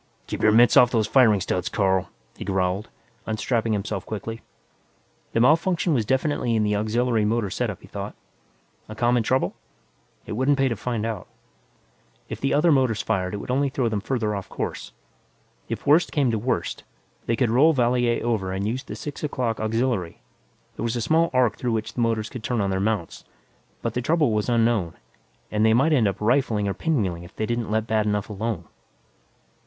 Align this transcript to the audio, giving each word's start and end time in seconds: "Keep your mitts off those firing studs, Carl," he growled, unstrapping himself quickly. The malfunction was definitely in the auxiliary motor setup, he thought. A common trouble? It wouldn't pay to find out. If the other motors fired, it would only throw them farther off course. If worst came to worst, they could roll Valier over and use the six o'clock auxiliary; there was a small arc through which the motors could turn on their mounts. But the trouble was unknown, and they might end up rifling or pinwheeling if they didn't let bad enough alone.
"Keep 0.25 0.41
your 0.41 0.51
mitts 0.51 0.75
off 0.75 0.89
those 0.89 1.05
firing 1.05 1.39
studs, 1.39 1.69
Carl," 1.69 2.09
he 2.35 2.43
growled, 2.43 2.89
unstrapping 3.27 3.73
himself 3.73 4.03
quickly. 4.03 4.41
The 5.33 5.39
malfunction 5.39 5.93
was 5.93 6.07
definitely 6.07 6.55
in 6.55 6.63
the 6.63 6.75
auxiliary 6.75 7.23
motor 7.23 7.51
setup, 7.51 7.81
he 7.83 7.87
thought. 7.87 8.15
A 8.89 8.95
common 8.95 9.21
trouble? 9.21 9.53
It 10.25 10.31
wouldn't 10.31 10.57
pay 10.57 10.69
to 10.69 10.75
find 10.75 11.05
out. 11.05 11.27
If 12.29 12.41
the 12.41 12.51
other 12.51 12.71
motors 12.71 13.03
fired, 13.03 13.35
it 13.35 13.37
would 13.37 13.51
only 13.51 13.69
throw 13.69 13.89
them 13.89 14.01
farther 14.01 14.33
off 14.35 14.49
course. 14.49 14.91
If 15.69 15.85
worst 15.85 16.11
came 16.11 16.31
to 16.31 16.39
worst, 16.39 16.83
they 17.27 17.35
could 17.35 17.51
roll 17.51 17.71
Valier 17.71 18.25
over 18.25 18.51
and 18.51 18.67
use 18.67 18.81
the 18.83 18.95
six 18.95 19.23
o'clock 19.23 19.59
auxiliary; 19.59 20.19
there 20.77 20.83
was 20.83 20.95
a 20.95 21.01
small 21.01 21.29
arc 21.31 21.57
through 21.57 21.73
which 21.73 21.93
the 21.93 22.01
motors 22.01 22.27
could 22.29 22.43
turn 22.43 22.59
on 22.59 22.71
their 22.71 22.79
mounts. 22.79 23.23
But 23.83 23.93
the 23.93 24.01
trouble 24.01 24.31
was 24.31 24.49
unknown, 24.49 24.95
and 25.51 25.63
they 25.63 25.75
might 25.75 25.93
end 25.93 26.07
up 26.07 26.19
rifling 26.19 26.67
or 26.67 26.73
pinwheeling 26.73 27.23
if 27.23 27.35
they 27.35 27.45
didn't 27.45 27.69
let 27.69 27.85
bad 27.85 28.07
enough 28.07 28.31
alone. 28.31 28.63